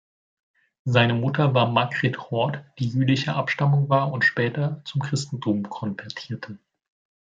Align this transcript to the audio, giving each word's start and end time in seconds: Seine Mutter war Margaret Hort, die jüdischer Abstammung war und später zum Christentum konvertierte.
Seine 0.83 1.13
Mutter 1.13 1.53
war 1.53 1.69
Margaret 1.69 2.17
Hort, 2.17 2.63
die 2.79 2.87
jüdischer 2.87 3.35
Abstammung 3.35 3.87
war 3.87 4.11
und 4.11 4.23
später 4.25 4.81
zum 4.83 4.99
Christentum 4.99 5.61
konvertierte. 5.69 6.57